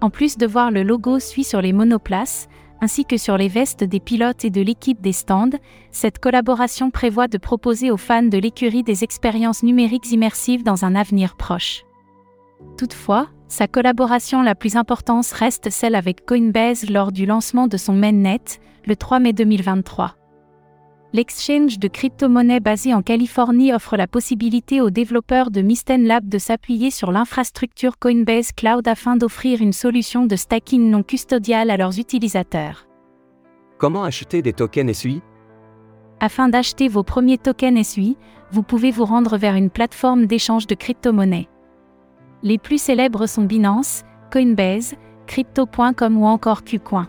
En 0.00 0.10
plus 0.10 0.36
de 0.36 0.46
voir 0.46 0.70
le 0.70 0.82
logo 0.82 1.18
SUI 1.18 1.44
sur 1.44 1.60
les 1.62 1.72
monoplaces, 1.72 2.48
ainsi 2.80 3.04
que 3.04 3.16
sur 3.16 3.38
les 3.38 3.48
vestes 3.48 3.84
des 3.84 4.00
pilotes 4.00 4.44
et 4.44 4.50
de 4.50 4.60
l'équipe 4.60 5.00
des 5.00 5.12
stands, 5.12 5.58
cette 5.90 6.18
collaboration 6.18 6.90
prévoit 6.90 7.28
de 7.28 7.38
proposer 7.38 7.90
aux 7.90 7.96
fans 7.96 8.22
de 8.22 8.38
l'écurie 8.38 8.82
des 8.82 9.04
expériences 9.04 9.62
numériques 9.62 10.12
immersives 10.12 10.62
dans 10.62 10.84
un 10.84 10.94
avenir 10.94 11.36
proche. 11.36 11.84
Toutefois, 12.76 13.28
sa 13.48 13.68
collaboration 13.68 14.42
la 14.42 14.54
plus 14.54 14.76
importante 14.76 15.26
reste 15.26 15.70
celle 15.70 15.94
avec 15.94 16.26
Coinbase 16.26 16.90
lors 16.90 17.12
du 17.12 17.24
lancement 17.24 17.68
de 17.68 17.76
son 17.76 17.92
mainnet, 17.92 18.40
le 18.86 18.96
3 18.96 19.20
mai 19.20 19.32
2023. 19.32 20.16
L'exchange 21.16 21.78
de 21.78 21.88
crypto-monnaies 21.88 22.60
basé 22.60 22.92
en 22.92 23.00
Californie 23.00 23.72
offre 23.72 23.96
la 23.96 24.06
possibilité 24.06 24.82
aux 24.82 24.90
développeurs 24.90 25.50
de 25.50 25.62
Misten 25.62 26.06
Lab 26.06 26.28
de 26.28 26.36
s'appuyer 26.36 26.90
sur 26.90 27.10
l'infrastructure 27.10 27.98
Coinbase 27.98 28.52
Cloud 28.52 28.86
afin 28.86 29.16
d'offrir 29.16 29.62
une 29.62 29.72
solution 29.72 30.26
de 30.26 30.36
stacking 30.36 30.90
non 30.90 31.02
custodial 31.02 31.70
à 31.70 31.78
leurs 31.78 31.98
utilisateurs. 31.98 32.86
Comment 33.78 34.04
acheter 34.04 34.42
des 34.42 34.52
tokens 34.52 34.92
SUI 34.92 35.22
Afin 36.20 36.50
d'acheter 36.50 36.86
vos 36.86 37.02
premiers 37.02 37.38
tokens 37.38 37.88
SUI, 37.88 38.18
vous 38.50 38.62
pouvez 38.62 38.90
vous 38.90 39.06
rendre 39.06 39.38
vers 39.38 39.54
une 39.54 39.70
plateforme 39.70 40.26
d'échange 40.26 40.66
de 40.66 40.74
crypto-monnaies. 40.74 41.48
Les 42.42 42.58
plus 42.58 42.78
célèbres 42.78 43.26
sont 43.26 43.44
Binance, 43.44 44.02
Coinbase, 44.30 44.96
Crypto.com 45.26 46.18
ou 46.18 46.26
encore 46.26 46.62
Qcoin. 46.62 47.08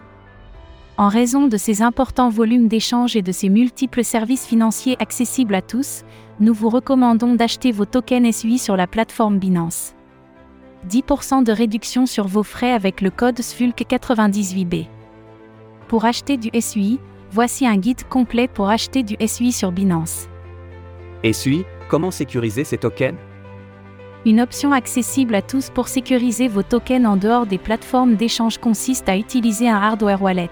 En 1.00 1.10
raison 1.10 1.48
de 1.48 1.58
ces 1.58 1.84
importants 1.84 2.30
volumes 2.30 2.68
d'échanges 2.68 3.16
et 3.16 3.22
de 3.22 3.32
ces 3.32 3.50
multiples 3.50 4.04
services 4.04 4.48
financiers 4.48 4.96
accessibles 5.00 5.54
à 5.54 5.62
tous, 5.62 6.02
nous 6.40 6.56
vous 6.56 6.70
recommandons 6.70 7.36
d'acheter 7.36 7.72
vos 7.72 7.86
tokens 7.86 8.36
SUI 8.36 8.58
sur 8.58 8.76
la 8.76 8.88
plateforme 8.88 9.38
Binance. 9.38 9.94
10% 10.90 11.44
de 11.44 11.52
réduction 11.52 12.08
sur 12.08 12.26
vos 12.26 12.42
frais 12.42 12.72
avec 12.72 13.02
le 13.02 13.12
code 13.12 13.38
SFULC98B. 13.38 14.88
Pour 15.88 16.06
acheter 16.06 16.36
du 16.36 16.50
SUI, 16.60 17.00
voici 17.32 17.68
un 17.68 17.78
guide 17.78 18.08
complet 18.10 18.48
pour 18.48 18.70
acheter 18.70 19.04
du 19.04 19.16
SUI 19.28 19.52
sur 19.52 19.72
Binance. 19.72 20.28
SUI, 21.32 21.64
comment 21.90 22.10
sécuriser 22.10 22.64
ces 22.64 22.80
tokens? 22.80 23.20
Une 24.26 24.42
option 24.42 24.72
accessible 24.72 25.36
à 25.36 25.44
tous 25.44 25.70
pour 25.70 25.90
sécuriser 25.90 26.48
vos 26.48 26.64
tokens 26.64 27.06
en 27.06 27.18
dehors 27.18 27.46
des 27.46 27.60
plateformes 27.60 28.16
d'échange 28.16 28.58
consiste 28.58 29.08
à 29.08 29.16
utiliser 29.16 29.70
un 29.70 29.78
hardware 29.78 30.24
wallet. 30.24 30.50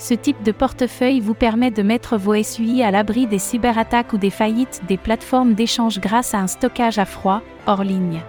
Ce 0.00 0.14
type 0.14 0.42
de 0.42 0.50
portefeuille 0.50 1.20
vous 1.20 1.34
permet 1.34 1.70
de 1.70 1.82
mettre 1.82 2.16
vos 2.16 2.42
SUI 2.42 2.82
à 2.82 2.90
l'abri 2.90 3.26
des 3.26 3.38
cyberattaques 3.38 4.14
ou 4.14 4.16
des 4.16 4.30
faillites 4.30 4.80
des 4.88 4.96
plateformes 4.96 5.52
d'échange 5.52 6.00
grâce 6.00 6.32
à 6.32 6.38
un 6.38 6.46
stockage 6.46 6.98
à 6.98 7.04
froid, 7.04 7.42
hors 7.66 7.84
ligne. 7.84 8.22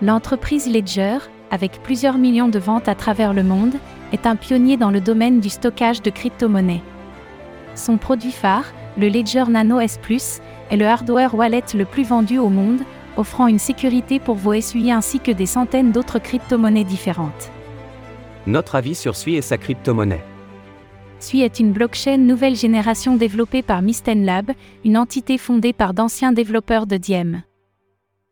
L'entreprise 0.00 0.66
Ledger, 0.66 1.18
avec 1.50 1.82
plusieurs 1.82 2.16
millions 2.16 2.48
de 2.48 2.58
ventes 2.58 2.88
à 2.88 2.94
travers 2.94 3.34
le 3.34 3.42
monde, 3.42 3.74
est 4.14 4.24
un 4.24 4.36
pionnier 4.36 4.78
dans 4.78 4.90
le 4.90 5.02
domaine 5.02 5.40
du 5.40 5.50
stockage 5.50 6.00
de 6.00 6.08
crypto-monnaies. 6.08 6.82
Son 7.74 7.98
produit 7.98 8.32
phare, 8.32 8.72
le 8.96 9.08
Ledger 9.08 9.44
Nano 9.50 9.80
S⁇ 9.80 10.00
est 10.70 10.76
le 10.78 10.86
hardware 10.86 11.34
wallet 11.34 11.62
le 11.74 11.84
plus 11.84 12.04
vendu 12.04 12.38
au 12.38 12.48
monde, 12.48 12.80
offrant 13.18 13.48
une 13.48 13.58
sécurité 13.58 14.18
pour 14.18 14.36
vos 14.36 14.58
SUI 14.58 14.90
ainsi 14.90 15.20
que 15.20 15.30
des 15.30 15.44
centaines 15.44 15.92
d'autres 15.92 16.18
crypto-monnaies 16.18 16.84
différentes. 16.84 17.50
Notre 18.46 18.76
avis 18.76 18.94
sur 18.94 19.14
SUI 19.14 19.36
et 19.36 19.42
sa 19.42 19.58
crypto-monnaie. 19.58 20.24
SUI 21.20 21.42
est 21.42 21.60
une 21.60 21.72
blockchain 21.72 22.16
nouvelle 22.16 22.56
génération 22.56 23.14
développée 23.14 23.62
par 23.62 23.82
Misten 23.82 24.24
Lab, 24.24 24.52
une 24.86 24.96
entité 24.96 25.36
fondée 25.36 25.74
par 25.74 25.92
d'anciens 25.92 26.32
développeurs 26.32 26.86
de 26.86 26.96
Diem. 26.96 27.42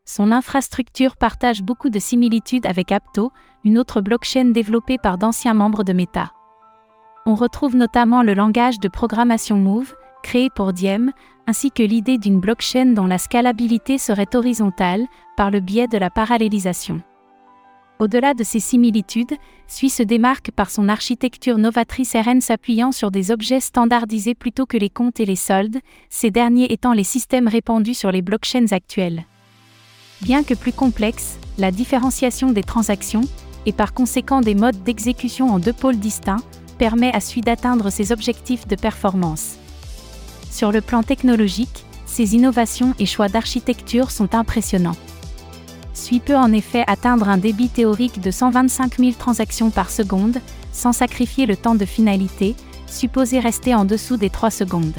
Son 0.07 0.33
infrastructure 0.33 1.17
partage 1.17 1.63
beaucoup 1.63 1.91
de 1.91 1.99
similitudes 1.99 2.65
avec 2.65 2.91
Apto, 2.91 3.31
une 3.63 3.79
autre 3.79 4.01
blockchain 4.01 4.47
développée 4.47 4.97
par 4.97 5.19
d'anciens 5.19 5.53
membres 5.53 5.85
de 5.85 5.93
Meta. 5.93 6.33
On 7.27 7.35
retrouve 7.35 7.77
notamment 7.77 8.23
le 8.23 8.33
langage 8.33 8.81
de 8.81 8.89
programmation 8.89 9.59
Move, 9.59 9.95
créé 10.23 10.49
pour 10.49 10.73
Diem, 10.73 11.13
ainsi 11.47 11.71
que 11.71 11.83
l'idée 11.83 12.17
d'une 12.17 12.41
blockchain 12.41 12.95
dont 12.95 13.07
la 13.07 13.19
scalabilité 13.19 13.99
serait 13.99 14.35
horizontale, 14.35 15.05
par 15.37 15.51
le 15.51 15.61
biais 15.61 15.89
de 15.89 15.99
la 15.99 16.09
parallélisation. 16.09 17.03
Au-delà 17.99 18.33
de 18.33 18.45
ces 18.45 18.61
similitudes, 18.61 19.35
SUI 19.67 19.91
se 19.91 20.05
démarque 20.05 20.53
par 20.53 20.71
son 20.71 20.89
architecture 20.89 21.59
novatrice 21.59 22.15
RN 22.15 22.41
s'appuyant 22.41 22.93
sur 22.93 23.11
des 23.11 23.33
objets 23.33 23.59
standardisés 23.59 24.37
plutôt 24.37 24.67
que 24.67 24.77
les 24.77 24.89
comptes 24.89 25.19
et 25.19 25.27
les 25.27 25.35
soldes, 25.35 25.79
ces 26.09 26.31
derniers 26.31 26.73
étant 26.73 26.93
les 26.93 27.03
systèmes 27.03 27.49
répandus 27.49 27.95
sur 27.95 28.13
les 28.13 28.23
blockchains 28.23 28.71
actuelles. 28.71 29.25
Bien 30.21 30.45
que 30.45 30.55
plus 30.55 30.73
complexe, 30.73 31.39
la 31.59 31.73
différenciation 31.73 32.53
des 32.53 32.63
transactions, 32.63 33.25
et 33.67 33.73
par 33.73 33.93
conséquent 33.93 34.43
des 34.43 34.55
modes 34.55 34.85
d'exécution 34.85 35.49
en 35.49 35.59
deux 35.59 35.73
pôles 35.73 35.99
distincts, 35.99 36.43
permet 36.79 37.13
à 37.13 37.21
SUI 37.21 37.41
d'atteindre 37.41 37.91
ses 37.91 38.13
objectifs 38.13 38.69
de 38.69 38.77
performance. 38.77 39.57
Sur 40.51 40.71
le 40.71 40.81
plan 40.81 41.03
technologique, 41.03 41.85
ces 42.07 42.37
innovations 42.37 42.95
et 43.01 43.07
choix 43.07 43.29
d'architecture 43.29 44.13
sont 44.13 44.37
impressionnants. 44.37 44.97
SUI 45.99 46.21
peut 46.21 46.37
en 46.37 46.53
effet 46.53 46.85
atteindre 46.87 47.29
un 47.29 47.39
débit 47.39 47.69
théorique 47.69 48.21
de 48.21 48.31
125 48.31 48.99
000 48.99 49.13
transactions 49.19 49.71
par 49.71 49.91
seconde, 49.91 50.39
sans 50.73 50.93
sacrifier 50.93 51.45
le 51.45 51.57
temps 51.57 51.75
de 51.75 51.85
finalité, 51.85 52.55
supposé 52.87 53.41
rester 53.41 53.75
en 53.75 53.85
dessous 53.85 54.17
des 54.17 54.31
3 54.31 54.51
secondes. 54.51 54.97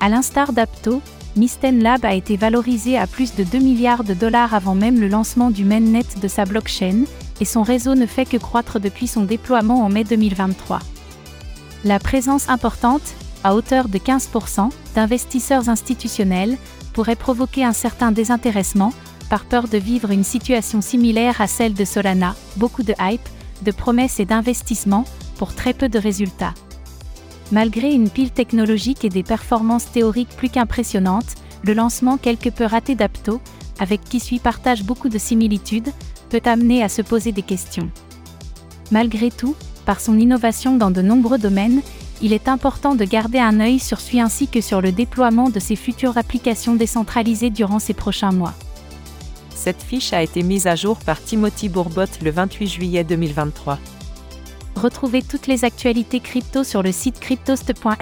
À 0.00 0.08
l'instar 0.08 0.52
d'Apto, 0.52 1.00
Misten 1.34 1.82
Lab 1.82 2.04
a 2.04 2.14
été 2.14 2.36
valorisé 2.36 2.98
à 2.98 3.06
plus 3.06 3.34
de 3.34 3.44
2 3.44 3.58
milliards 3.58 4.04
de 4.04 4.14
dollars 4.14 4.54
avant 4.54 4.74
même 4.74 5.00
le 5.00 5.08
lancement 5.08 5.50
du 5.50 5.64
mainnet 5.64 6.04
de 6.20 6.28
sa 6.28 6.44
blockchain, 6.44 7.04
et 7.40 7.44
son 7.44 7.62
réseau 7.62 7.94
ne 7.94 8.06
fait 8.06 8.26
que 8.26 8.36
croître 8.36 8.80
depuis 8.80 9.06
son 9.06 9.22
déploiement 9.22 9.82
en 9.82 9.88
mai 9.88 10.04
2023. 10.04 10.80
La 11.84 11.98
présence 11.98 12.48
importante, 12.48 13.14
à 13.44 13.54
hauteur 13.54 13.88
de 13.88 13.98
15%, 13.98 14.70
d'investisseurs 14.94 15.68
institutionnels 15.68 16.56
pourrait 16.92 17.16
provoquer 17.16 17.64
un 17.64 17.74
certain 17.74 18.12
désintéressement, 18.12 18.92
par 19.28 19.44
peur 19.44 19.68
de 19.68 19.78
vivre 19.78 20.10
une 20.10 20.24
situation 20.24 20.80
similaire 20.80 21.40
à 21.40 21.46
celle 21.46 21.74
de 21.74 21.84
Solana, 21.84 22.34
beaucoup 22.56 22.82
de 22.82 22.94
hype, 23.00 23.28
de 23.62 23.70
promesses 23.70 24.20
et 24.20 24.24
d'investissements, 24.24 25.04
pour 25.38 25.54
très 25.54 25.74
peu 25.74 25.88
de 25.88 25.98
résultats. 25.98 26.54
Malgré 27.52 27.92
une 27.92 28.10
pile 28.10 28.30
technologique 28.30 29.04
et 29.04 29.08
des 29.08 29.22
performances 29.22 29.90
théoriques 29.90 30.36
plus 30.36 30.48
qu'impressionnantes, 30.48 31.34
le 31.62 31.74
lancement 31.74 32.16
quelque 32.16 32.50
peu 32.50 32.64
raté 32.64 32.94
d'Apto, 32.94 33.40
avec 33.78 34.02
qui 34.02 34.20
suit 34.20 34.38
partage 34.38 34.84
beaucoup 34.84 35.08
de 35.08 35.18
similitudes, 35.18 35.90
peut 36.28 36.40
amener 36.44 36.82
à 36.82 36.88
se 36.88 37.02
poser 37.02 37.32
des 37.32 37.42
questions. 37.42 37.90
Malgré 38.90 39.30
tout, 39.30 39.54
par 39.84 40.00
son 40.00 40.18
innovation 40.18 40.76
dans 40.76 40.90
de 40.90 41.02
nombreux 41.02 41.38
domaines, 41.38 41.82
il 42.22 42.32
est 42.32 42.48
important 42.48 42.94
de 42.94 43.04
garder 43.04 43.38
un 43.38 43.60
œil 43.60 43.78
sur 43.78 44.00
SUI 44.00 44.20
ainsi 44.20 44.48
que 44.48 44.60
sur 44.60 44.80
le 44.80 44.90
déploiement 44.90 45.50
de 45.50 45.60
ses 45.60 45.76
futures 45.76 46.16
applications 46.16 46.74
décentralisées 46.74 47.50
durant 47.50 47.78
ces 47.78 47.94
prochains 47.94 48.32
mois. 48.32 48.54
Cette 49.66 49.82
fiche 49.82 50.12
a 50.12 50.22
été 50.22 50.44
mise 50.44 50.68
à 50.68 50.76
jour 50.76 50.96
par 50.96 51.20
Timothy 51.20 51.68
Bourbot 51.68 52.04
le 52.22 52.30
28 52.30 52.68
juillet 52.68 53.02
2023. 53.02 53.80
Retrouvez 54.76 55.22
toutes 55.22 55.48
les 55.48 55.64
actualités 55.64 56.20
crypto 56.20 56.62
sur 56.62 56.84
le 56.84 56.92
site 56.92 57.18
cryptost.fr. 57.18 57.96